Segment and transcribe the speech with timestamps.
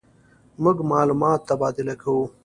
[0.61, 2.23] مونږ معلومات تبادله کوو.